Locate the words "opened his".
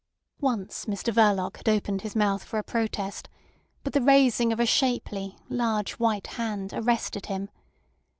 1.69-2.15